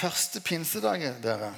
[0.00, 1.50] Første pinsedag, dere.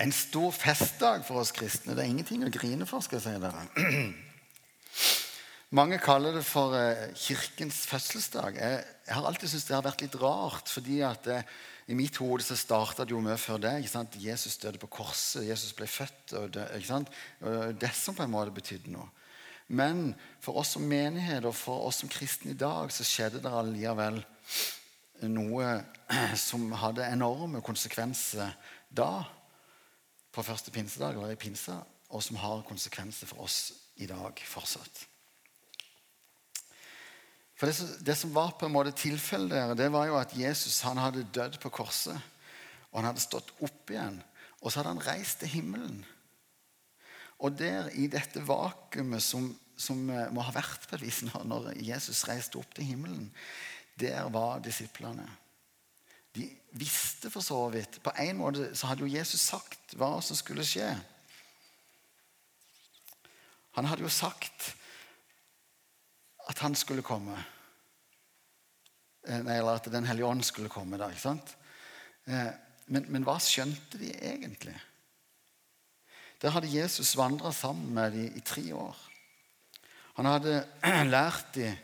[0.00, 1.92] En stor festdag for oss kristne.
[1.92, 3.66] Det er ingenting å grine for, skal jeg si dere.
[5.76, 8.56] Mange kaller det for eh, kirkens fødselsdag.
[8.56, 8.80] Jeg,
[9.10, 11.42] har alltid syntes det har vært litt rart, fordi at det,
[11.92, 13.74] i mitt hode så starta det jo mye før det.
[13.82, 14.16] ikke sant?
[14.22, 16.38] Jesus døde på korset, Jesus ble født.
[16.40, 17.12] og det, ikke sant?
[17.84, 19.10] Det som på en måte betydde noe.
[19.68, 20.12] Men
[20.44, 24.20] for oss som menighet og for oss som kristne i dag så skjedde det allikevel
[25.30, 25.70] noe
[26.48, 28.52] som hadde enorme konsekvenser
[28.94, 29.24] da,
[30.34, 31.78] på første pinsedag eller i pinsa,
[32.10, 33.72] og som har konsekvenser for oss
[34.02, 35.04] i dag fortsatt.
[37.54, 40.36] For det, som- det som var på en måte tilfellet der, det var jo at
[40.36, 42.18] Jesus han hadde dødd på korset.
[42.90, 44.22] Og han hadde stått opp igjen.
[44.60, 46.04] Og så hadde han reist til himmelen.
[47.38, 51.72] Og der, i dette vakuumet som, som eh, må ha vært på et vis når,
[51.82, 53.30] Jesus reiste opp til himmelen,
[54.00, 55.26] der var disiplene.
[56.34, 60.34] De visste for så vidt På en måte så hadde jo Jesus sagt hva som
[60.34, 60.88] skulle skje.
[63.78, 64.72] Han hadde jo sagt
[66.50, 67.38] at han skulle komme.
[69.26, 70.98] Eh, eller at Den hellige ånd skulle komme.
[70.98, 71.56] da, ikke sant?
[72.26, 72.52] Eh,
[72.86, 74.74] Men, men hva skjønte de egentlig?
[76.44, 78.96] Der hadde Jesus vandra sammen med dem i tre år.
[80.18, 80.58] Han hadde
[81.08, 81.78] lært dem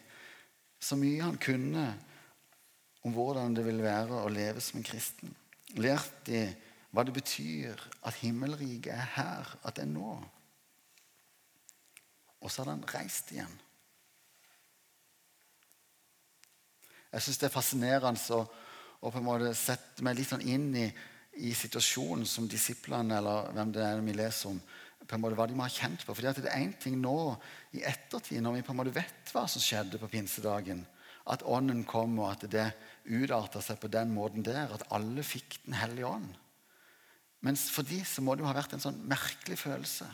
[0.81, 1.85] så mye han kunne
[3.01, 5.33] om hvordan det ville være å leve som en kristen.
[5.81, 6.53] Lært dem
[6.93, 10.13] hva det betyr at himmelriket er her, at det er nå.
[12.41, 13.57] Og så hadde han reist igjen.
[17.15, 18.45] Jeg syns det er fascinerende å,
[19.09, 20.85] på en måte sette meg litt sånn inn i,
[21.41, 24.61] i situasjonen som disiplene, eller hvem det er vi leser om,
[25.01, 26.15] på en måte hva de må ha kjent på.
[26.15, 27.17] Fordi at det er én ting nå
[27.77, 30.85] i ettertid, når vi på en måte vet hva som skjedde på pinsedagen,
[31.31, 32.69] at Ånden kom, og at det
[33.09, 36.31] utarta seg på den måten der, at alle fikk Den hellige ånd.
[37.45, 40.09] Mens for de så må det jo ha vært en sånn merkelig følelse.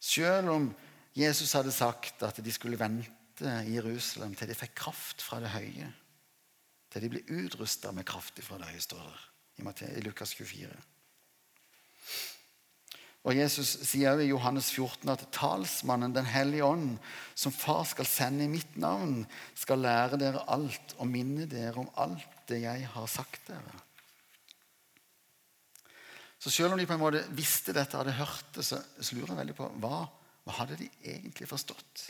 [0.00, 0.70] Selv om
[1.16, 5.52] Jesus hadde sagt at de skulle vente i Jerusalem til de fikk kraft fra det
[5.52, 5.90] høye.
[6.90, 9.04] Til de blir utrusta med kraft fra deg, står
[9.60, 10.70] det i, Lukas 24.
[13.28, 16.96] Og Jesus sier også i Johannes 14 at talsmannen, Den hellige ånd,
[17.34, 21.90] som far skal sende i mitt navn, skal lære dere alt og minne dere om
[22.00, 23.84] alt det jeg har sagt dere.
[26.40, 29.34] Så selv om de på en måte visste dette, hadde hørt det, så, så lurer
[29.34, 30.06] jeg veldig på hva,
[30.46, 32.06] hva hadde de egentlig forstått?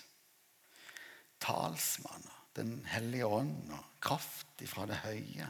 [1.42, 2.28] Talsmann,
[2.60, 5.48] Den hellige ånd og kraft fra det høye.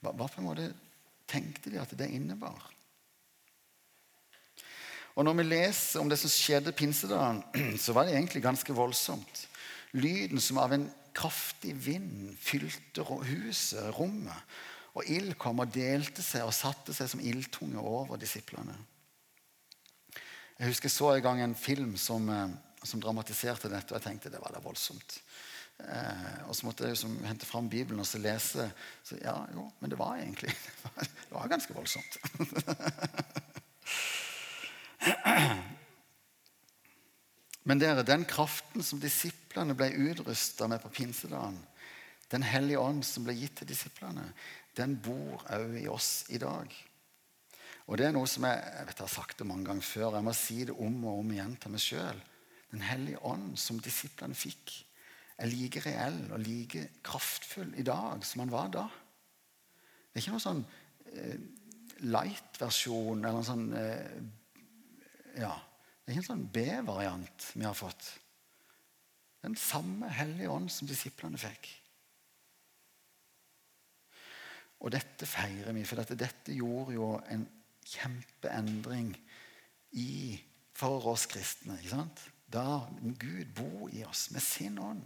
[0.00, 0.68] Hva, hva på en måte
[1.30, 2.68] tenkte de at det innebar?
[5.18, 7.42] Og Når vi leser om det som skjedde pinsedagen,
[7.82, 9.46] så var det egentlig ganske voldsomt.
[9.92, 14.46] Lyden som av en kraftig vind fylte huset, rommet.
[14.94, 18.74] Og ild kom og delte seg og satte seg som ildtunge over disiplene.
[20.60, 22.50] Jeg husker jeg så en gang en film som, eh,
[22.84, 25.20] som dramatiserte dette, og jeg tenkte det var da voldsomt.
[25.80, 28.70] Eh, og så måtte jeg liksom hente fram Bibelen og så lese.
[29.04, 30.52] Så, ja, jo, men det var egentlig
[31.00, 32.12] det var ganske voldsomt.
[37.70, 41.58] Men dere, den kraften som disiplene ble utrusta med på pinsedagen,
[42.30, 44.22] Den hellige ånd som ble gitt til disiplene,
[44.78, 46.70] den bor òg i oss i dag.
[47.90, 50.14] Og det er noe som jeg, jeg vet jeg har sagt det mange ganger før.
[50.14, 52.20] Jeg må si det om og om igjen til meg sjøl.
[52.70, 54.76] Den hellige ånd som disiplene fikk,
[55.40, 58.84] er like reell og like kraftfull i dag som han var da.
[60.10, 60.62] Det er ikke noen sånn
[61.14, 61.36] eh,
[62.10, 64.22] light-versjon eller en sånn eh,
[65.40, 65.56] Ja.
[66.00, 68.06] Det er ikke en sånn B-variant vi har fått.
[69.44, 71.68] Den samme hellige ånd som disiplene fikk.
[74.80, 77.44] Og dette feirer vi, for dette, dette gjorde jo en
[77.86, 79.12] kjempeendring
[80.00, 80.40] i,
[80.74, 81.76] for oss kristne.
[81.78, 82.24] ikke sant?
[82.50, 85.04] Da Gud bor i oss med sin ånd.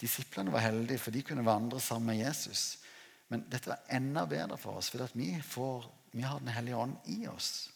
[0.00, 2.78] Disiplene var heldige, for de kunne vandre sammen med Jesus.
[3.32, 5.32] Men dette var enda bedre for oss, for vi,
[6.12, 7.70] vi har Den hellige ånd i oss.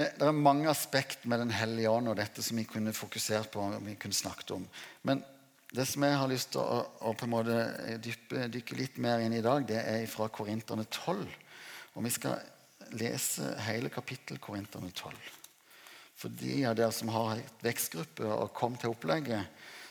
[0.00, 3.60] Det er mange aspekt med Den hellige ånd og dette som vi kunne fokusert på.
[3.60, 4.68] og vi kunne snakket om.
[5.02, 5.24] Men
[5.74, 7.58] det som jeg har lyst til å, å på en måte
[8.02, 11.26] dyppe, dykke litt mer inn i dag, det er fra Korinterne 12.
[11.94, 12.40] Og vi skal
[12.96, 15.39] lese hele kapittel Korinterne 12.
[16.20, 19.48] For de av dere som har vekstgruppe og kom til opplegget,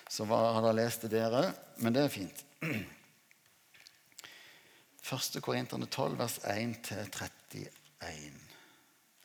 [0.10, 1.44] så var, hadde jeg lest det dere.
[1.82, 2.44] Men det er fint.
[5.10, 5.40] 1.
[5.42, 8.38] Korinterne 12, vers 1-31.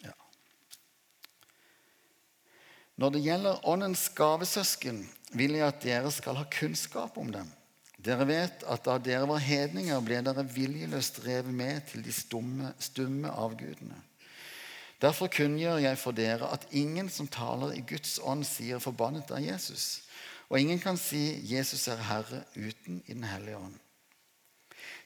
[0.05, 0.15] Ja.
[2.97, 5.05] Når det gjelder Åndens gavesøsken,
[5.37, 7.53] vil jeg at dere skal ha kunnskap om dem.
[8.05, 12.73] Dere vet at da dere var hedninger, ble dere viljeløst revet med til de stumme,
[12.81, 14.01] stumme avgudene.
[15.05, 19.43] Derfor kunngjør jeg for dere at ingen som taler i Guds ånd, sier 'forbannet av
[19.45, 20.01] Jesus'.
[20.49, 23.75] Og ingen kan si 'Jesus er Herre' uten i Den hellige ånd.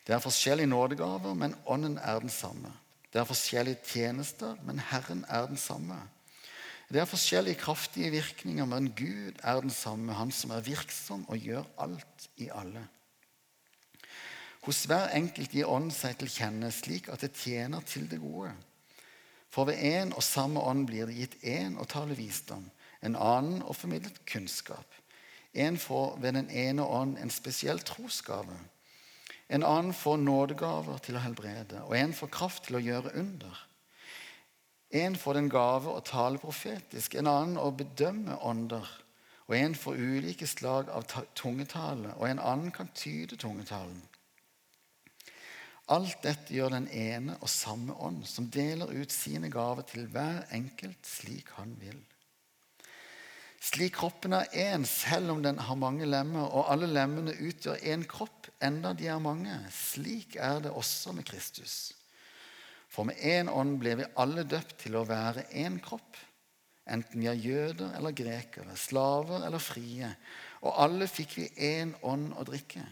[0.07, 2.73] Det er forskjellige nådegaver, men ånden er den samme.
[3.13, 5.97] Det er forskjellige tjenester, men Herren er den samme.
[6.93, 11.39] Det er forskjellige kraftige virkninger, men Gud er den samme, Han som er virksom og
[11.39, 12.89] gjør alt i alle.
[14.63, 18.53] Hos hver enkelt gir Ånden seg til kjenne slik at det tjener til det gode.
[19.51, 22.67] For ved én og samme ånd blir det gitt én å tale visdom,
[23.01, 24.87] en annen å formidle kunnskap.
[25.55, 28.59] En får ved den ene ånd en spesiell trosgave.
[29.49, 33.65] En annen får nådegaver til å helbrede, og en får kraft til å gjøre under.
[34.91, 38.87] En får den gave å tale profetisk, en annen å bedømme ånder.
[39.49, 41.07] Og en får ulike slag av
[41.37, 44.03] tungetale, og en annen kan tyde tungetalen.
[45.89, 50.45] Alt dette gjør den ene og samme ånd, som deler ut sine gaver til hver
[50.53, 51.99] enkelt slik han vil.
[53.59, 58.05] Slik kroppen er én, selv om den har mange lemmer, og alle lemmene utgjør én
[58.07, 59.55] kropp, enda de er mange.
[59.75, 61.95] Slik er det også med Kristus.
[62.89, 66.17] For med én ånd ble vi alle døpt til å være én kropp,
[66.89, 70.09] enten vi er jøder eller grekere, slaver eller frie,
[70.63, 72.85] og alle fikk vi én ånd å drikke.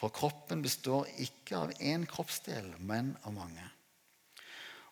[0.00, 3.66] For kroppen består ikke av én kroppsdel, men av mange.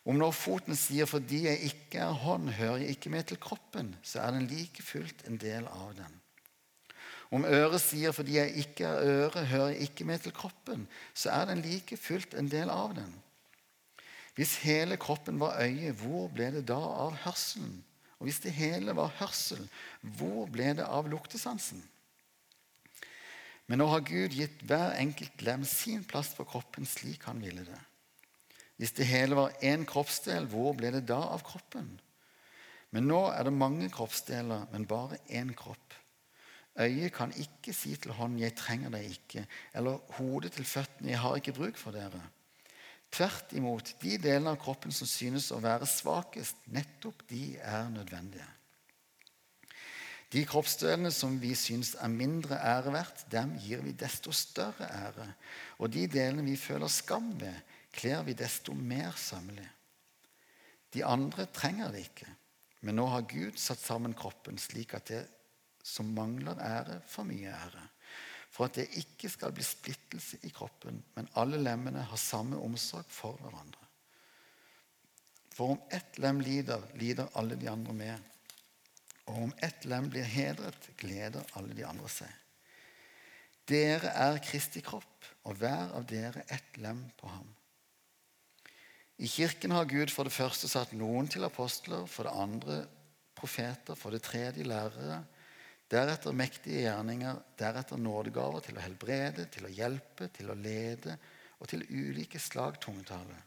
[0.05, 3.95] Om når foten sier 'fordi jeg ikke er hånd, hører jeg ikke med til kroppen',
[4.03, 6.13] så er den like fullt en del av den.
[7.31, 11.29] Om øret sier 'fordi jeg ikke er øre, hører jeg ikke med til kroppen', så
[11.29, 13.13] er den like fullt en del av den.
[14.35, 17.83] Hvis hele kroppen var øye, hvor ble det da av hørselen?
[18.19, 19.69] Og hvis det hele var hørsel,
[20.01, 21.83] hvor ble det av luktesansen?
[23.69, 27.63] Men nå har Gud gitt hver enkelt lem sin plass på kroppen slik han ville
[27.67, 27.81] det.
[28.81, 31.91] Hvis det hele var én kroppsdel, hvor ble det da av kroppen?
[32.95, 35.93] Men nå er det mange kroppsdeler, men bare én kropp.
[36.79, 41.19] Øyet kan ikke si til hånden 'jeg trenger deg ikke', eller hodet til føttene 'jeg
[41.19, 42.29] har ikke bruk for dere'.
[43.11, 48.47] Tvert imot, de delene av kroppen som synes å være svakest, nettopp de er nødvendige.
[50.29, 55.25] De kroppsdelene som vi syns er mindre ære verdt, dem gir vi desto større ære.
[55.81, 57.55] Og de delene vi føler skam ved,
[57.93, 59.65] kler vi desto mer sømmelig.
[60.93, 62.29] De andre trenger det ikke,
[62.85, 65.23] men nå har Gud satt sammen kroppen slik at det
[65.85, 67.87] som mangler ære, får mye ære
[68.49, 73.05] for at det ikke skal bli splittelse i kroppen, men alle lemmene har samme omsorg
[73.13, 73.85] for hverandre.
[75.53, 78.27] For om ett lem lider, lider alle de andre med.
[79.29, 82.31] Og om ett lem blir hedret, gleder alle de andre seg.
[83.69, 87.47] Dere er Kristi kropp, og hver av dere ett lem på ham.
[89.19, 92.79] I kirken har Gud for det første satt noen til apostler, for det andre
[93.37, 95.21] profeter, for det tredje lærere,
[95.89, 101.15] Deretter mektige gjerninger, deretter nådegaver til å helbrede, til å hjelpe, til å lede
[101.57, 103.37] og til ulike slag tungetale.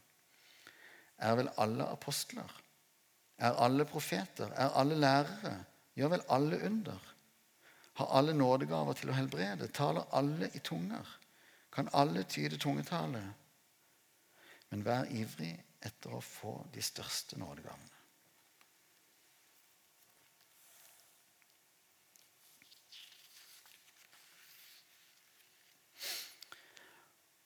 [1.23, 2.49] Er vel alle apostler?
[3.39, 4.51] Er alle profeter?
[4.59, 5.53] Er alle lærere?
[5.93, 7.09] Gjør vel alle under?
[7.93, 9.69] Har alle nådegaver til å helbrede?
[9.69, 11.09] Taler alle i tunger?
[11.73, 13.21] Kan alle tyde tungetale?
[14.69, 15.53] Men vær ivrig
[15.85, 17.91] etter å få de største nådegavene.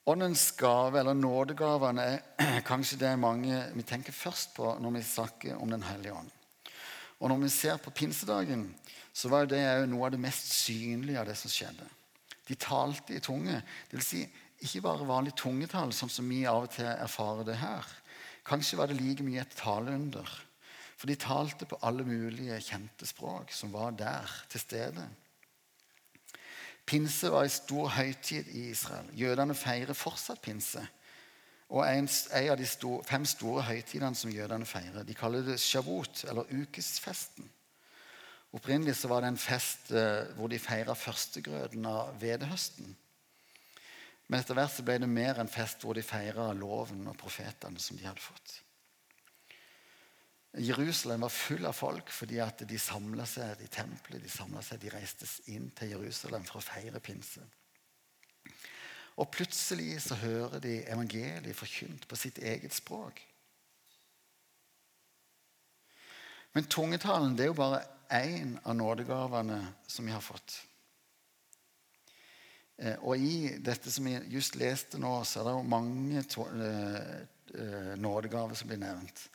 [0.07, 2.03] Åndens gave, eller nådegavene,
[2.39, 6.36] er kanskje det mange vi tenker først på når vi snakker om Den hellige ånd.
[7.17, 8.67] Og når vi ser på pinsedagen,
[9.13, 11.87] så var det noe av det mest synlige av det som skjedde.
[12.47, 13.57] De talte i tunge.
[13.89, 14.25] Det vil si,
[14.63, 17.87] ikke bare vanlig tungetall, sånn som vi av og til erfarer det her.
[18.47, 20.29] Kanskje var det like mye et taleunder.
[20.97, 25.03] For de talte på alle mulige kjente språk som var der til stede.
[26.87, 29.09] Pinse var en stor høytid i Israel.
[29.17, 30.85] Jødene feirer fortsatt pinse.
[31.67, 35.59] Og en, en av de store, fem store høytidene som jødene feirer, de kaller det
[35.59, 37.49] shavut, eller ukesfesten.
[38.55, 42.95] Opprinnelig så var det en fest eh, hvor de feira førstegrøten av hvedehøsten.
[44.27, 47.79] Men etter hvert så ble det mer en fest hvor de feira loven og profetene
[47.79, 48.55] som de hadde fått.
[50.57, 54.23] Jerusalem var full av folk fordi at de samla seg i tempelet.
[54.23, 57.43] De seg, de reiste inn til Jerusalem for å feire pinse.
[59.17, 63.23] Og plutselig så hører de evangeliet forkynt på sitt eget språk.
[66.53, 67.83] Men tungetalen det er jo bare
[68.13, 70.61] én av nådegavene som vi har fått.
[72.77, 77.93] Eh, og i dette som vi just leste nå, så er det jo mange eh,
[77.97, 79.29] nådegaver som blir nevnt.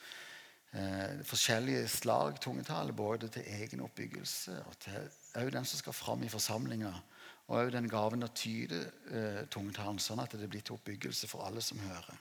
[1.28, 5.02] Forskjellige slag tungetale, både til egen oppbyggelse og til
[5.36, 6.94] òg den som skal fram i forsamlinga.
[7.52, 8.80] Og òg den gaven å tyde
[9.52, 12.16] tungetalen, sånn at det blir til oppbyggelse for alle som hører.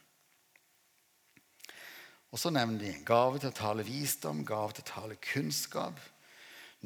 [2.31, 6.00] Og så nevner de gave til å tale visdom, gave til å tale kunnskap.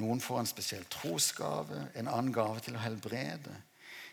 [0.02, 3.54] Noen får en spesiell trosgave, en annen gave til å helbrede.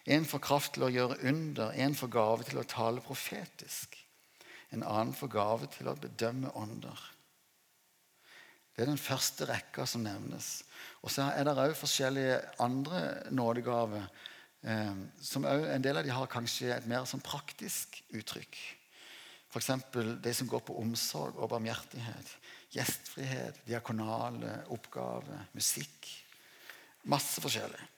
[0.05, 3.97] En får kraft til å gjøre under, en får gave til å tale profetisk.
[4.73, 7.09] En annen får gave til å bedømme ånder.
[8.73, 10.63] Det er den første rekka som nevnes.
[11.03, 13.03] Og så er det òg forskjellige andre
[13.35, 14.05] nådegaver.
[14.63, 18.61] Eh, som også, en del av de har kanskje et mer sånn praktisk uttrykk.
[19.53, 19.71] F.eks.
[20.25, 22.37] de som går på omsorg og barmhjertighet.
[22.73, 26.09] Gjestfrihet, diakonale oppgaver, musikk.
[27.11, 27.89] Masse forskjellig.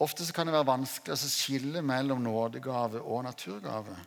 [0.00, 3.98] Ofte kan det være vanskelig å skille mellom nådegave og naturgave.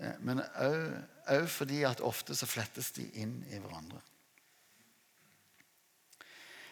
[0.00, 4.00] Eh, men òg fordi at ofte så flettes de inn i hverandre.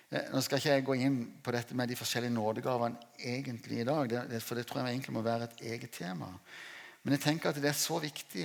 [0.07, 3.87] Eh, nå skal ikke jeg gå inn på dette med de forskjellige nådegavene egentlig i
[3.89, 6.29] dag, for det tror jeg egentlig må være et eget tema.
[7.03, 8.45] Men jeg tenker at det er så viktig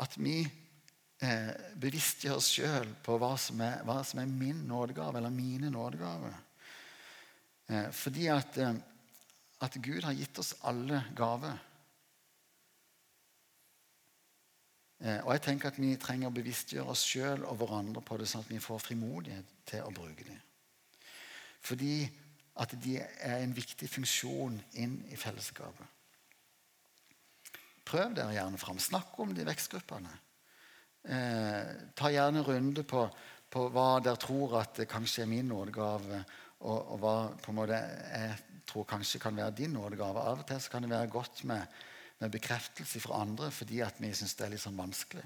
[0.00, 1.50] at vi eh,
[1.80, 6.38] bevisstgjør oss sjøl på hva som, er, hva som, er, min nådegave, eller mine nådegaver.
[7.68, 8.72] Eh, fordi at, eh,
[9.60, 11.60] at, Gud har gitt oss alle gaver.
[15.02, 18.44] Og jeg tenker at vi trenger å bevisstgjøre oss sjøl og hverandre på det, sånn
[18.44, 20.38] at vi får frimodighet til å bruke dem.
[21.62, 21.96] Fordi
[22.62, 25.86] at de er en viktig funksjon inn i fellesskapet.
[27.88, 28.78] Prøv dere gjerne fram.
[28.78, 30.12] Snakk om de vekstgruppene.
[31.02, 33.06] Eh, ta gjerne en runde på,
[33.50, 36.22] på, hva dere tror at det kanskje er min nådegave,
[36.62, 38.36] og, og, hva på en måte jeg
[38.70, 40.22] tror kanskje kan være din nådegave.
[40.22, 41.80] Av og til kan det være godt med,
[42.20, 45.24] med bekreftelse fra andre fordi at vi syns det er litt sånn vanskelig.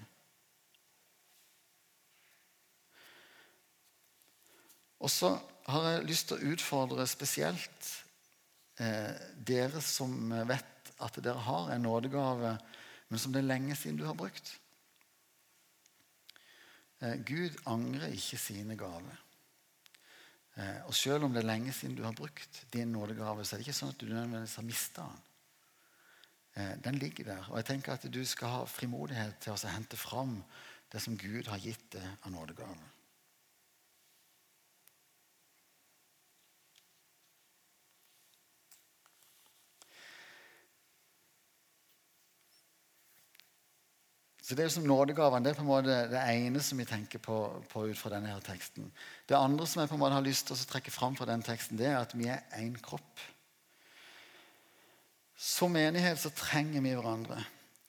[5.05, 5.35] Og så
[5.67, 7.91] har jeg lyst til å utfordre spesielt
[8.79, 12.57] eh, dere som vet at dere har en nådegave,
[13.09, 14.55] men som det er lenge siden du har brukt.
[17.01, 19.23] Eh, Gud angrer ikke sine gaver.
[20.57, 23.61] Eh, og selv om det er lenge siden du har brukt din nådegave, så er
[23.61, 25.25] det ikke sånn at du nødvendigvis har mista den.
[26.57, 27.51] Eh, den ligger der.
[27.51, 30.39] Og jeg tenker at du skal ha frimodighet til å hente fram
[30.93, 32.96] det som Gud har gitt deg av nådegave.
[44.47, 47.19] Så det er som nådegavene det er på en måte det ene som vi tenker
[47.19, 47.37] på,
[47.67, 48.93] på, ut fra denne her teksten.
[49.27, 51.43] Det andre som jeg på en måte har lyst til å trekke fram fra den
[51.43, 53.25] teksten, det er at vi er én kropp.
[55.35, 57.41] Som menighet så trenger vi hverandre.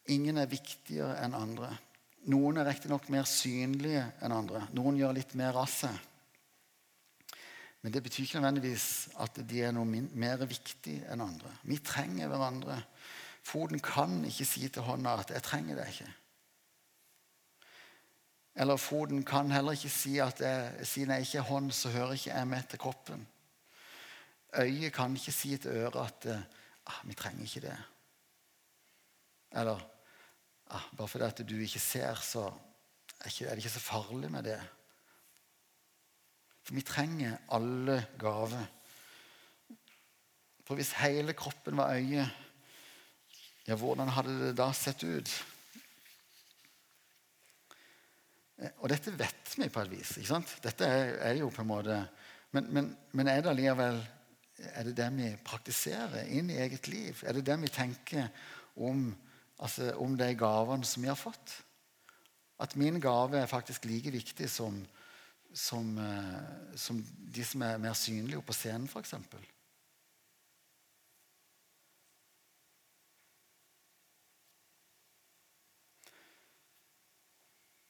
[0.09, 1.69] Ingen er viktigere enn andre.
[2.33, 4.65] Noen er riktignok mer synlige enn andre.
[4.73, 5.93] Noen gjør litt mer av seg.
[7.85, 11.53] Men det betyr ikke nødvendigvis at de er noe mer viktig enn andre.
[11.69, 12.81] Vi trenger hverandre.
[13.45, 16.15] Foten kan ikke si til hånda at 'jeg trenger deg ikke'.
[18.57, 22.15] Eller foten kan heller ikke si at jeg, siden jeg ikke er hånd, så hører
[22.15, 23.27] ikke jeg med til kroppen.
[24.57, 26.25] Øyet kan ikke si til øret at
[26.87, 27.83] ah, 'vi trenger ikke det'.
[29.59, 29.79] Eller
[30.69, 32.51] ah, 'bare fordi at du ikke ser, så
[33.25, 34.65] er det ikke så farlig med det'.
[36.63, 38.65] For vi trenger alle gaver.
[40.65, 42.31] For hvis hele kroppen var øye,
[43.67, 45.29] ja, hvordan hadde det da sett ut?
[45.29, 45.57] Eh,
[48.57, 50.15] og dette vet vi på et vis.
[50.17, 50.53] ikke sant?
[50.63, 51.97] Dette er, er jo på en måte
[52.55, 53.99] Men, men, men er det allikevel
[54.57, 57.19] er det det vi praktiserer inn i eget liv?
[57.27, 58.29] Er det det vi tenker
[58.75, 59.11] om,
[59.59, 61.53] altså, om de gavene som vi har fått?
[62.57, 64.79] At min gave er faktisk like viktig som,
[65.53, 67.03] som, eh, som
[67.35, 69.13] de som er mer synlige på scenen, f.eks.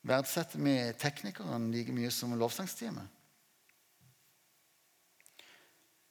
[0.08, 3.16] Verdsetter vi teknikeren like mye som lovsangsteamet?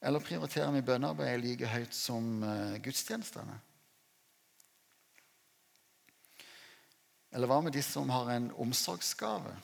[0.05, 3.57] Eller prioriterer vi bønnearbeidet like høyt som uh, gudstjenestene?
[7.33, 9.57] Eller hva med de som har en omsorgsgave,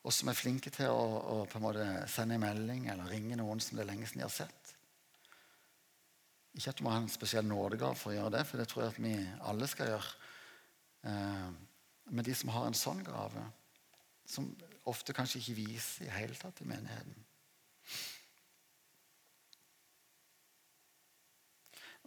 [0.00, 3.78] og som er flinke til å, å en sende en melding eller ringe noen som
[3.78, 4.76] det er lenge siden de har sett?
[6.58, 8.84] Ikke at du må ha en spesiell nådegave for å gjøre det, for det tror
[8.84, 9.16] jeg at vi
[9.52, 10.14] alle skal gjøre.
[12.10, 13.42] Men de som har en sånn grave,
[14.26, 14.48] som
[14.90, 17.26] ofte kanskje ikke viser i hele tatt i menigheten.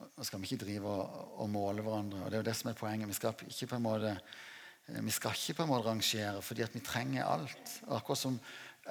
[0.03, 2.77] Nå skal vi ikke drive og, måle hverandre, og det er jo det som er
[2.79, 3.09] poenget.
[3.11, 4.13] Vi skal ikke på en måte,
[4.87, 7.75] eh, på en måte rangere, fordi vi trenger alt.
[7.87, 8.39] Akkurat som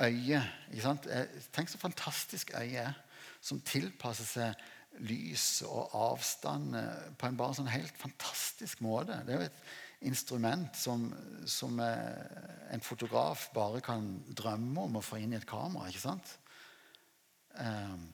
[0.00, 0.42] øyet.
[0.72, 2.94] Eh, tenk så fantastisk øyet er,
[3.40, 4.54] som tilpasser seg
[5.00, 9.22] lys og avstand eh, på en bare sånn helt fantastisk måte.
[9.26, 9.64] Det er jo et
[10.08, 11.08] instrument som,
[11.46, 15.88] som en fotograf bare kan drømme om å få inn i et kamera.
[15.88, 16.36] ikke sant?
[17.58, 18.08] Um,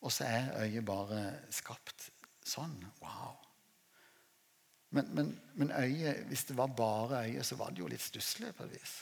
[0.00, 1.20] og så er øyet bare
[1.52, 2.08] skapt
[2.46, 2.76] sånn.
[3.02, 3.36] Wow.
[4.94, 8.54] Men, men, men øyet, hvis det var bare øyet, så var det jo litt stusslig
[8.56, 8.94] på et vis.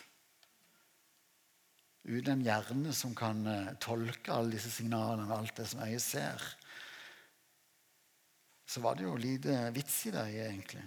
[2.06, 6.42] Uten en hjerne som kan uh, tolke alle disse signalene, alt det som øyet ser,
[8.66, 10.86] så var det jo lite vits i det øyet, egentlig.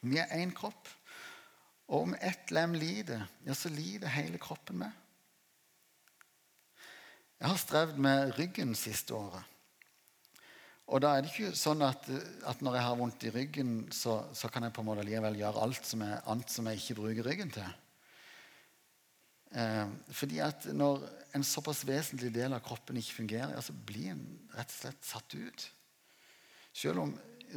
[0.00, 0.88] Vi er én kropp.
[1.90, 4.92] Og om ett lem lider, ja, så lider hele kroppen med.
[7.40, 9.42] Jeg har strevd med ryggen siste året.
[10.90, 12.06] Og da er det ikke sånn at,
[12.50, 15.38] at når jeg har vondt i ryggen, så, så, kan jeg på en måte likevel
[15.38, 17.76] gjøre alt som er annet som jeg ikke bruker ryggen til.
[19.50, 21.06] Eh, fordi at når
[21.38, 24.24] en såpass vesentlig del av kroppen ikke fungerer, ja, så blir en
[24.56, 25.66] rett og slett satt ut.
[26.74, 27.14] Selv om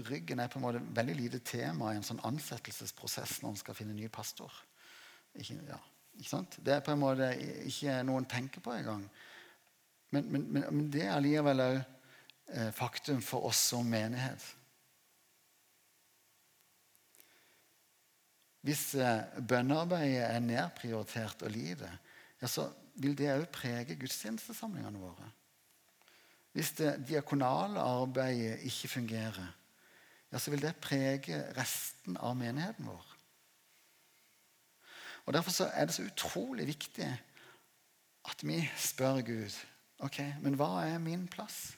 [0.07, 3.77] ryggen er på en måte veldig lite tema i en sånn ansettelsesprosess når en skal
[3.77, 4.53] finne ny pastor.
[5.33, 5.79] Ikke, ja,
[6.21, 6.41] ikke?
[6.59, 7.29] Det er på en måte
[7.69, 9.05] ikke noe en tenker på engang.
[10.13, 14.43] Men, men, men, men det er allikevel òg eh, faktum for oss som menighet.
[18.63, 21.89] Hvis eh, bønnearbeidet er nedprioritert og lite,
[22.39, 22.69] ja, så
[23.01, 25.31] vil det òg prege gudstjenestesamlingene våre.
[26.53, 29.49] Hvis det diakonale arbeidet ikke fungerer,
[30.33, 33.09] ja, så vil det prege resten av menigheten vår.
[35.25, 37.05] Og Derfor er det så utrolig viktig
[38.25, 39.55] at vi spør Gud
[40.03, 41.77] ok, men hva er min plass.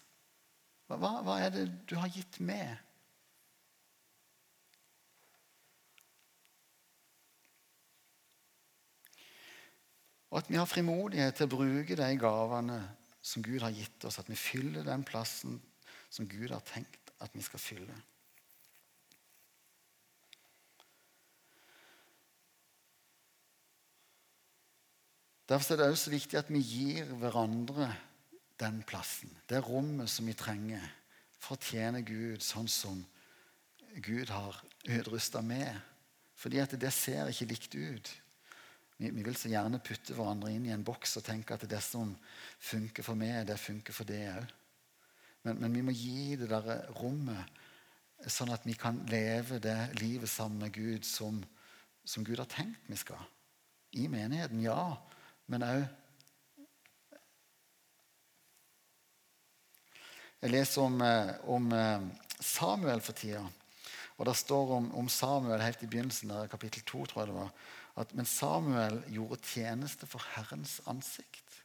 [0.87, 2.77] Hva, hva er det du har gitt meg?
[10.31, 12.79] Og at vi har frimodighet til å bruke de gavene
[13.25, 14.19] som Gud har gitt oss.
[14.19, 15.59] At vi fyller den plassen
[16.09, 17.95] som Gud har tenkt at vi skal fylle.
[25.49, 27.91] Derfor er det også viktig at vi gir hverandre
[28.59, 30.83] den plassen, det rommet som vi trenger
[31.37, 33.03] for å tjene Gud sånn som
[34.01, 34.57] Gud har
[34.89, 35.69] utrusta med.
[36.35, 38.11] Fordi at det ser ikke likt ut.
[38.97, 41.81] Vi, vi, vil så gjerne putte hverandre inn i en boks og tenke at det
[41.83, 42.13] som
[42.63, 44.53] funker for meg, det funker for det òg.
[45.45, 47.59] Men, men, vi må gi det der rommet,
[48.31, 51.43] sånn at vi kan leve det livet sammen med Gud som,
[52.01, 53.21] som Gud har tenkt vi skal.
[53.99, 54.95] I menigheten, ja
[55.51, 55.85] men òg
[60.45, 62.01] Jeg leser om, eh, om, eh,
[62.39, 63.41] Samuel for tida.
[64.17, 67.35] Og Det står om, om, Samuel helt i begynnelsen der, kapittel 2, tror jeg det
[67.39, 67.51] var.
[67.97, 71.63] At, men Samuel gjorde tjeneste for Herrens ansikt.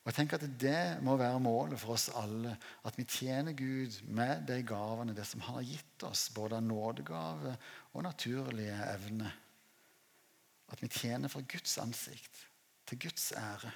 [0.00, 2.56] Og jeg tenker at Det må være målet for oss alle.
[2.84, 6.30] At vi tjener Gud med de gavene, det som Han har gitt oss.
[6.34, 7.56] Både av nådegave
[7.92, 9.36] og naturlige evner.
[10.70, 12.46] At vi tjener for Guds ansikt,
[12.86, 13.72] til Guds ære.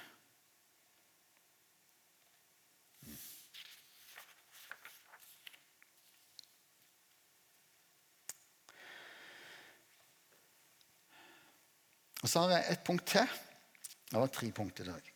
[12.25, 13.27] Og Så har jeg et punkt til.
[14.09, 15.11] Det var tre punkt i dag.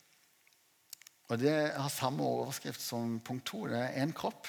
[1.29, 3.63] Og Det har samme overskrift som punkt to.
[3.67, 4.47] Det er én kropp.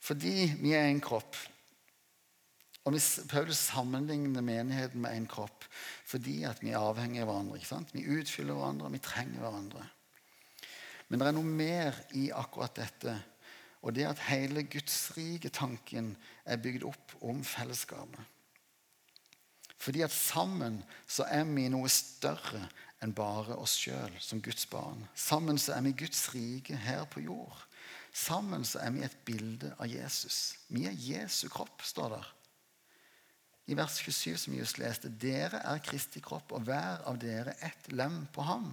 [0.00, 1.36] Fordi vi er en kropp,
[2.82, 5.66] og hvis Paulus sammenligner menigheten med en kropp
[6.08, 7.58] fordi at vi er avhengige av hverandre.
[7.58, 7.92] ikke sant?
[7.94, 9.84] Vi utfyller hverandre, vi trenger hverandre.
[11.08, 13.14] Men det er noe mer i akkurat dette.
[13.82, 16.12] Og det at hele gudsrike-tanken
[16.44, 18.20] er bygd opp om fellesskapet.
[19.82, 22.66] Fordi at sammen så er vi noe større
[23.02, 25.02] enn bare oss sjøl som Guds barn.
[25.18, 27.64] Sammen så er vi Guds rike her på jord.
[28.14, 30.54] Sammen så er vi et bilde av Jesus.
[30.70, 32.30] Vi er Jesu kropp, står der
[33.66, 35.10] i vers 27 som just leste.
[35.10, 38.72] Dere er Kristi kropp, og hver av dere ett lem på ham.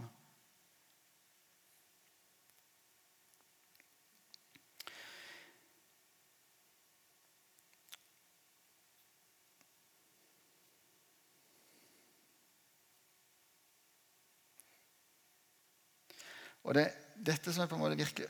[16.69, 18.28] Og det, Dette som jeg på en måte virkelig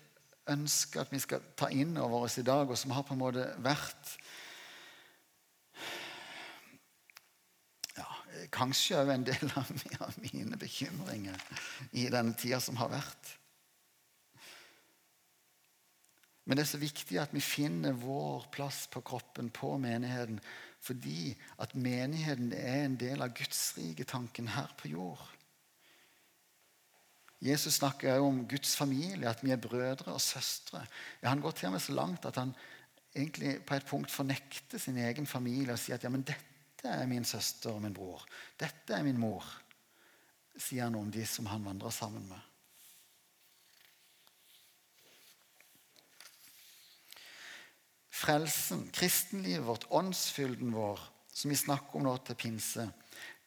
[0.49, 3.21] ønsker at vi skal ta inn over oss i dag, og som har på en
[3.21, 4.15] måte vært
[8.53, 9.69] kanskje òg en del av
[10.23, 11.37] mine bekymringer
[11.91, 13.35] i denne tida som har vært.
[16.49, 20.39] Men det er så viktig at vi finner vår plass på kroppen, på menigheten,
[20.81, 25.21] fordi at menigheten er en del av Guds rike tanken her på jord.
[27.39, 30.81] Jesus snakker også om Guds familie, at vi er brødre og søstre.
[31.21, 32.55] Ja, han går til og med så langt at han
[33.15, 36.48] egentlig på et punkt fornekter sin egen familie og sier at ja, men dette
[36.87, 38.23] er min søster og min bror.
[38.59, 39.43] Dette er min mor,
[40.55, 42.45] sier han om de som han vandrer sammen med.
[48.19, 50.99] Frelsen, kristenlivet vårt, åndsfylden vår,
[51.31, 52.89] som vi snakker om nå til pinse,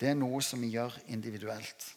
[0.00, 1.90] det er noe som vi gjør individuelt.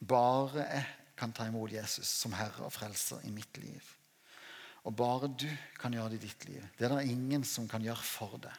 [0.00, 0.86] Bare jeg
[1.18, 3.82] kan ta imot Jesus som Herre og Frelser i mitt liv.
[4.86, 6.64] Og bare du kan gjøre det i ditt liv.
[6.78, 8.54] Det er det ingen som kan gjøre for deg.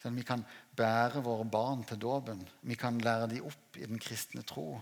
[0.00, 0.40] Vi kan
[0.76, 2.40] bære våre barn til dåpen.
[2.62, 4.80] Vi kan lære dem opp i den kristne tro.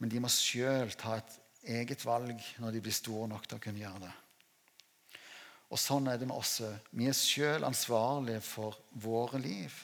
[0.00, 1.36] Men de må sjøl ta et
[1.76, 4.14] eget valg når de blir store nok til å kunne gjøre det.
[5.70, 6.56] Og sånn er det med oss.
[6.90, 9.76] Vi er sjøl ansvarlige for våre liv.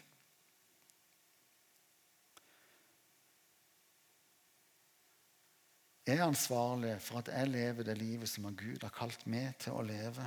[6.07, 9.75] Jeg er ansvarlig for at jeg lever det livet som Gud har kalt meg til
[9.75, 10.27] å leve.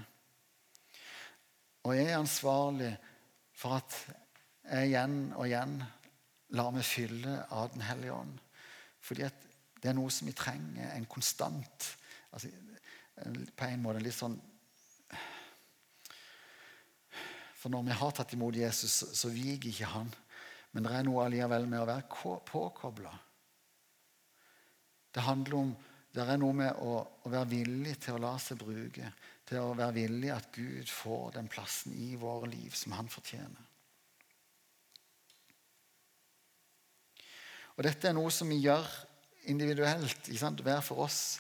[1.88, 2.92] Og jeg er ansvarlig
[3.60, 3.96] for at
[4.70, 5.80] jeg igjen og igjen
[6.56, 8.38] lar meg fylle av Den hellige ånd.
[9.04, 9.28] Fordi
[9.80, 11.86] det er noe som vi trenger, en konstant
[12.36, 12.50] altså,
[13.56, 14.36] På en måte litt sånn
[17.60, 20.12] For når vi har tatt imot Jesus, så, så viker ikke han.
[20.72, 23.12] Men det er noe allikevel med å være påkobla.
[25.12, 25.74] Det handler om
[26.16, 29.12] det er noe med å, å, være villig til å la seg bruke.
[29.50, 33.66] Til å være villig at Gud får den plassen i våre liv som han fortjener.
[37.80, 38.86] Og Dette er noe som vi gjør
[39.50, 41.40] individuelt, hver for oss,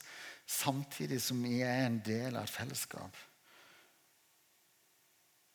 [0.49, 3.17] samtidig som vi er en del av et fellesskap.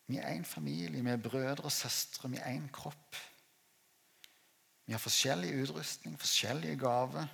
[0.07, 3.17] Vi er én familie, vi er brødre og søstre, vi er én kropp.
[4.85, 7.27] Vi har forskjellig utrustning, forskjellige gaver,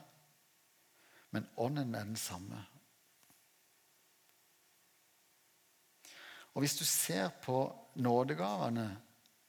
[1.34, 2.62] men ånden er den samme.
[6.54, 7.62] Og Hvis du ser på
[7.94, 8.88] nådegavene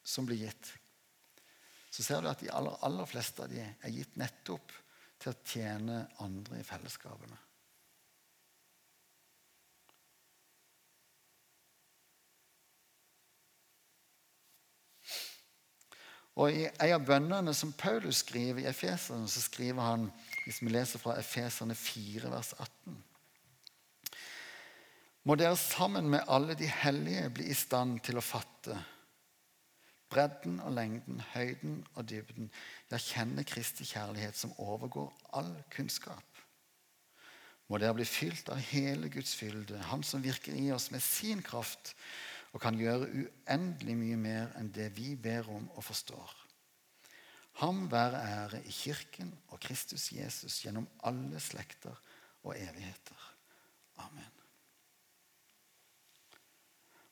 [0.04, 0.74] som blir gitt,
[1.92, 4.72] så ser du at de aller, aller fleste av de er gitt nettopp
[5.22, 7.38] til å tjene andre i fellesskapene.
[16.40, 20.08] Og I en av bønnene som Paulus skriver i Efeserne, så skriver han
[20.46, 22.96] hvis vi leser fra Efeserne 4, vers 18
[25.24, 28.78] Må dere sammen med alle de hellige bli i stand til å fatte
[30.12, 32.50] bredden og lengden, høyden og dybden,
[32.92, 36.26] ja, kjenne Kristi kjærlighet som overgår all kunnskap.
[37.72, 41.42] Må dere bli fylt av hele Guds fylde, Han som virker i oss med sin
[41.42, 41.94] kraft
[42.52, 46.34] og kan gjøre uendelig mye mer enn det vi ber om og forstår.
[47.62, 51.96] Ham være ære i Kirken og Kristus Jesus gjennom alle slekter
[52.44, 53.28] og evigheter.
[54.04, 54.41] Amen.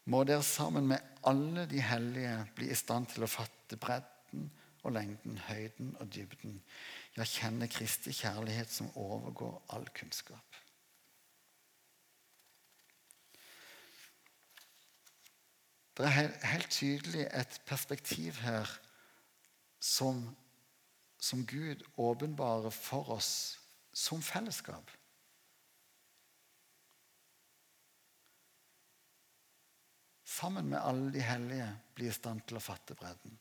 [0.10, 4.48] Må dere sammen med alle de hellige bli i stand til å fatte bredden
[4.82, 6.56] og lengden, høyden og dybden,
[7.18, 10.58] ja, kjenne Kristi kjærlighet som overgår all kunnskap.
[16.00, 18.70] Det er helt tydelig et perspektiv her
[19.84, 20.24] som,
[21.20, 23.34] som Gud åpenbarer for oss
[23.94, 24.99] som fellesskap.
[30.40, 33.34] Sammen med alle de hellige blir i stand til å fatte bredden.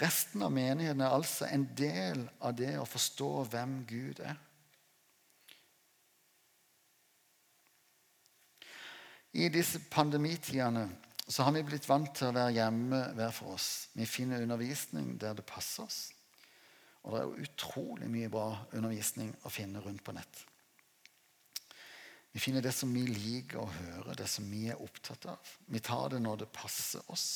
[0.00, 4.40] Resten av menigheten er altså en del av det å forstå hvem Gud er.
[9.32, 10.86] I disse pandemitidene
[11.32, 13.68] har vi blitt vant til å være hjemme hver for oss.
[13.96, 16.00] Vi finner undervisning der det passer oss.
[17.02, 20.42] Og det er utrolig mye bra undervisning å finne rundt på nett.
[22.32, 25.50] Vi finner det som vi liker å høre, det som vi er opptatt av.
[25.68, 27.26] Vi tar det når det passer oss.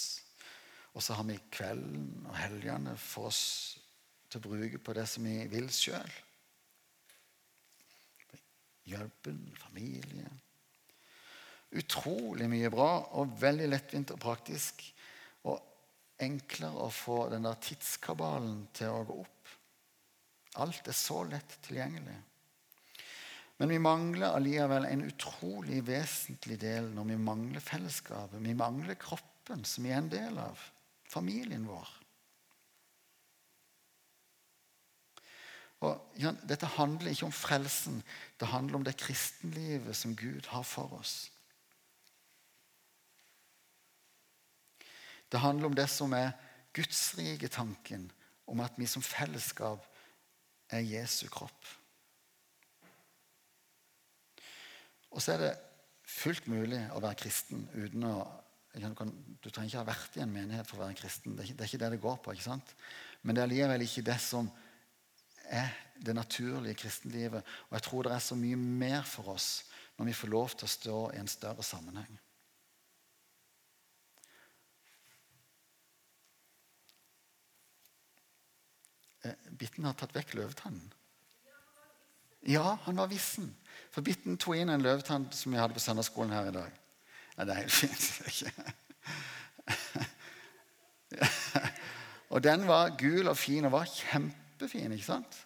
[0.96, 3.42] Og så har vi kvelden og helgene for oss
[4.32, 6.16] til å bruke på det som vi vil sjøl.
[8.86, 10.30] Jobben, familie,
[11.74, 14.84] Utrolig mye bra og veldig lettvint og praktisk.
[15.50, 15.58] Og
[16.22, 19.50] enklere å få den der tidskabalen til å gå opp.
[20.62, 22.16] Alt er så lett tilgjengelig.
[23.56, 28.42] Men vi mangler allikevel en utrolig vesentlig del når vi mangler fellesskapet.
[28.44, 30.60] Vi mangler kroppen, som vi er en del av.
[31.08, 31.92] Familien vår.
[35.86, 38.02] Og ja, Dette handler ikke om frelsen,
[38.40, 41.30] det handler om det kristenlivet som Gud har for oss.
[45.32, 46.36] Det handler om det som er
[46.76, 48.10] gudsrike tanken
[48.46, 49.84] om at vi som fellesskap
[50.70, 51.66] er Jesu kropp.
[55.16, 55.54] Og så er det
[56.06, 58.16] fullt mulig å være kristen uten å
[58.76, 61.32] Du trenger ikke ha vært i en menighet for å være kristen.
[61.32, 62.32] Det er ikke det er ikke det, det går på.
[62.36, 62.74] ikke sant?
[63.24, 64.50] Men det er likevel ikke det som
[65.48, 65.72] er
[66.04, 67.40] det naturlige kristenlivet.
[67.70, 69.48] Og jeg tror det er så mye mer for oss
[69.96, 72.18] når vi får lov til å stå i en større sammenheng.
[79.24, 80.92] Eh, Bitten har tatt vekk løvetannen.
[82.46, 83.48] Ja, han var vissen.
[83.96, 86.72] For Bitten tok inn en løvetann som vi hadde på søndagsskolen her i dag.
[87.38, 88.42] Ja, det er helt fint.
[92.32, 94.92] og den var gul og fin og var kjempefin.
[94.92, 95.38] ikke sant?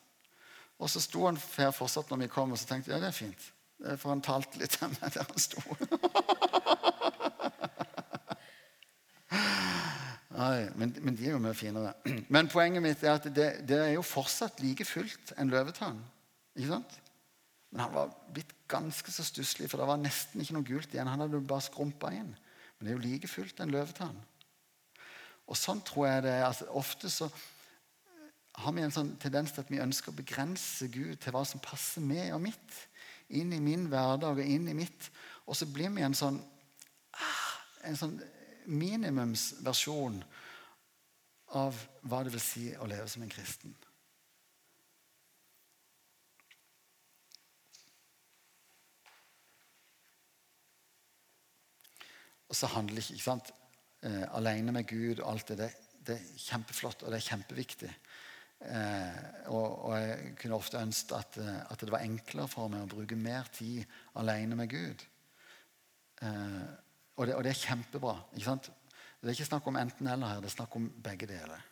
[0.83, 3.13] Og så sto han her fortsatt når vi kom, og så tenkte jeg ja, det
[3.13, 3.47] er fint.
[4.01, 5.63] For han talte litt der han sto.
[10.41, 11.93] Nei, men, men, de er jo mye finere.
[12.35, 15.99] Men poenget mitt er at det, det er jo fortsatt like fullt en løvetann.
[16.57, 16.95] Ikke sant?
[17.71, 21.11] Men han var blitt ganske så stusslig, for det var nesten ikke noe gult igjen.
[21.11, 22.33] Han hadde bare skrumpa inn.
[22.35, 24.19] Men det er jo like fullt en løvetann.
[25.51, 26.45] Og sånn tror jeg det er.
[26.49, 27.29] Altså, ofte så
[28.61, 31.63] har vi en sånn tendens til at vi ønsker å begrense Gud til hva som
[31.63, 32.79] passer meg og mitt.
[33.39, 35.11] Inn i min hverdag og inn i mitt.
[35.47, 36.41] Og så blir vi en sånn,
[37.15, 37.47] ah,
[37.87, 38.19] en sånn
[38.71, 40.21] minimumsversjon
[41.59, 43.75] av hva det vil si å leve som en kristen.
[52.51, 53.53] Og så handler ikke, ikke sant?
[54.03, 55.71] Eh, alene med Gud og alt det, det,
[56.07, 57.91] det er kjempeflott og det er kjempeviktig.
[58.61, 62.85] Eh, og, og, jeg kunne ofte ønsket at, eh, at, det var enklere for meg
[62.85, 63.89] å bruke mer tid
[64.21, 65.05] alene med Gud.
[66.21, 66.67] Eh,
[67.17, 68.19] og, det, og, det, er kjempebra.
[68.35, 68.71] ikke sant?
[69.21, 71.67] Det er ikke snakk om enten-eller her, det er snakk om begge deler.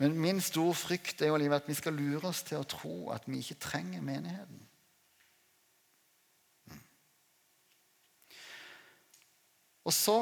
[0.00, 3.26] Men min store frykt er jo at vi skal lure oss til å tro at
[3.28, 4.62] vi ikke trenger menigheten.
[9.84, 10.16] Og så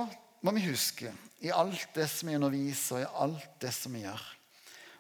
[0.45, 4.05] må vi huske i alt det som vi underviser, og i alt det som vi
[4.05, 4.27] gjør,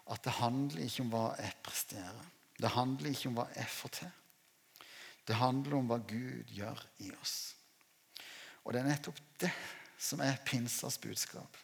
[0.08, 2.26] at det handler ikke om hva jeg presterer.
[2.58, 4.14] Det handler ikke om hva jeg får til.
[5.28, 7.36] Det handler om hva Gud gjør i oss.
[8.64, 9.52] Og det er nettopp det
[10.00, 11.56] som er pinsas budskap.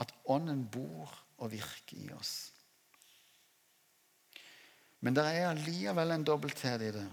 [0.00, 2.52] At Ånden bor og virker i oss.
[5.04, 7.06] Men det er allikevel en dobbelthet i det.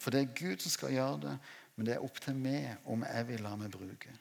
[0.00, 1.34] For det er Gud som skal gjøre det,
[1.76, 4.12] men det er opp til meg om jeg vil la meg bruke.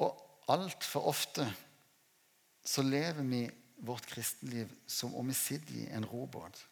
[0.00, 0.22] Og
[0.52, 1.46] altfor ofte
[2.64, 3.42] så lever vi
[3.84, 6.62] vårt kristenliv som om vi sitter i en robåt.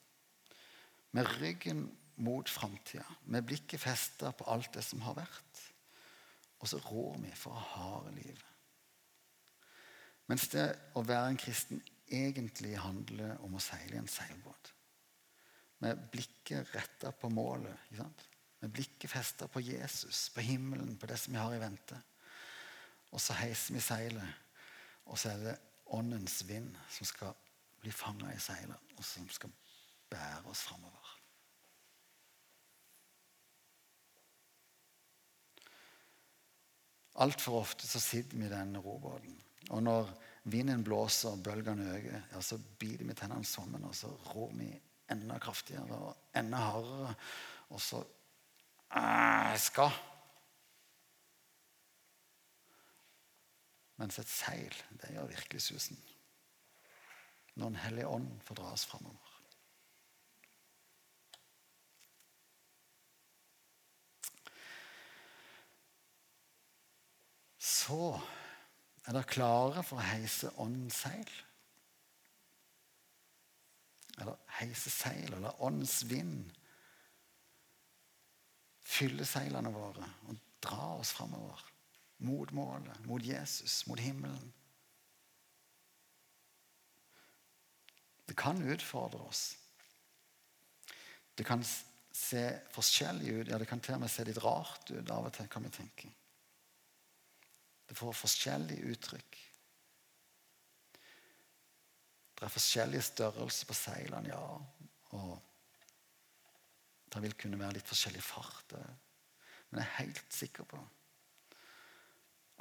[1.12, 1.84] Med ryggen
[2.16, 5.62] mot framtida, med blikket festa på alt det som har vært.
[6.62, 8.48] Og så rår vi for å harde livet.
[10.30, 14.72] Mens det å være en kristen egentlig handler om å seile i en seilbåt.
[15.82, 17.90] Med blikket retta på målet.
[18.62, 21.98] Med blikket festa på Jesus, på himmelen, på det som vi har i vente.
[23.12, 24.36] Og så heiser vi seilet,
[25.04, 25.56] og så er det
[25.92, 27.34] åndens vind som skal
[27.82, 29.52] bli fanga i seilet, og som skal
[30.12, 31.10] bære oss framover.
[37.20, 39.34] Altfor ofte så sitter vi i den robåten.
[39.70, 40.08] Og når
[40.50, 44.70] vinden blåser og bølgene øker, ja, så biter vi tennene sammen, og så rår vi
[45.10, 47.14] enda kraftigere og enda hardere.
[47.70, 48.04] Og så
[48.92, 49.90] Jeg skal!
[53.96, 55.98] Mens et seil, det gjør virkelig susen.
[57.54, 59.28] Når Den hellige ånd får dra oss framover.
[67.58, 68.20] Så
[69.06, 71.32] er dere klare for å heise åndens seil?
[74.20, 76.50] Eller heise seil, eller åndens vind.
[78.82, 81.62] Fylle seilene våre og dra oss framover
[82.22, 84.52] mot målet, mot Jesus, mot himmelen.
[88.26, 89.56] Det kan utfordre oss.
[91.34, 91.64] Det kan
[92.12, 93.48] se forskjellig ut.
[93.48, 95.72] Ja, det kan til og med se litt rart ut av og til, kan vi
[95.74, 96.12] tenke.
[97.88, 99.40] Det får forskjellige uttrykk.
[102.42, 104.46] Det er forskjellige størrelser på seilene, ja.
[105.14, 105.42] Og
[107.12, 108.74] Det vil kunne være litt forskjellig fart.
[109.70, 110.80] Men jeg er helt sikker på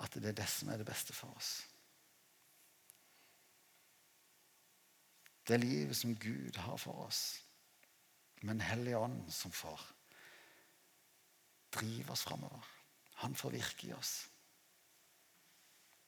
[0.06, 1.50] at det er det som er det beste for oss.
[5.48, 7.42] Det livet som Gud har for oss,
[8.42, 9.82] med en hellig ånd som får
[11.74, 12.72] drive oss framover.
[13.26, 14.16] Han får virke i oss.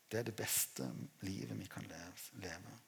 [0.06, 0.94] Det er det beste
[1.26, 2.82] livet vi kan leve.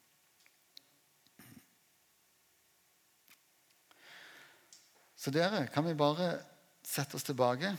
[5.26, 6.36] Så dere, kan vi bare
[6.86, 7.72] sette oss tilbake?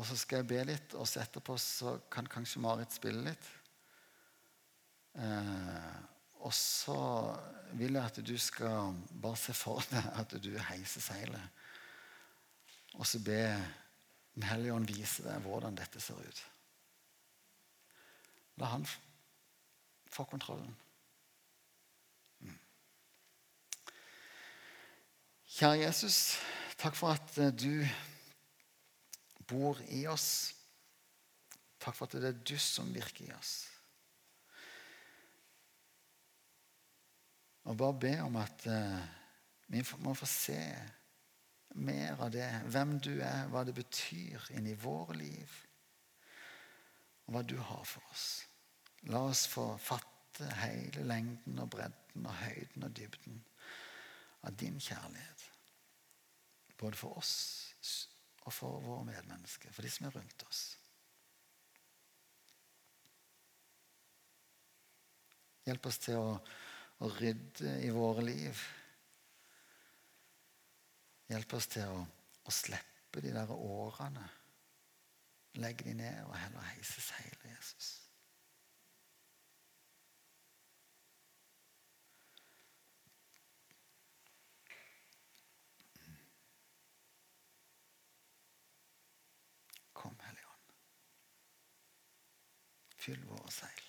[0.00, 3.50] Og så skal jeg be litt, og så etterpå så kan kanskje Marit spille litt.
[5.20, 6.00] Eh,
[6.40, 6.96] og så
[7.76, 11.62] vil jeg at du skal bare se for deg at du heiser seilet.
[12.96, 13.42] Og så be
[14.38, 16.44] Den hellige ånd vise deg hvordan dette ser ut.
[18.56, 18.88] La han
[20.16, 20.78] få kontrollen.
[25.48, 26.36] Kjære Jesus,
[26.76, 27.80] takk for at eh, du
[29.48, 30.52] bor i oss.
[31.80, 33.54] Takk for at det er du som virker i oss.
[37.64, 39.00] Og bare be om at uh,
[39.72, 40.60] vi må få se
[41.80, 42.48] mer av det.
[42.68, 45.58] Hvem du er, hva det betyr inni våre liv.
[47.26, 48.30] Og hva du har for oss.
[49.08, 53.44] La oss få fatte hele lengden og bredden og høyden og dybden
[54.46, 55.44] av din kjærlighet.
[56.78, 57.34] Både for oss
[58.46, 60.62] og for våre medmennesker, for de som er rundt oss.
[65.68, 66.32] Hjelp oss til å,
[67.04, 68.62] å rydde i våre liv.
[71.28, 72.00] Hjelp oss til å,
[72.48, 74.24] å slippe de der årene.
[75.60, 78.07] Legge de ned og heller heise seilet, Jesus.
[93.08, 93.87] Fyll våre seil.